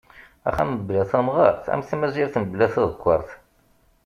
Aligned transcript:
Axxam 0.49 0.69
mebla 0.73 1.03
tamɣert 1.11 1.65
am 1.73 1.81
tmazirt 1.89 2.35
mebla 2.41 2.67
tadekkaṛt. 2.73 3.29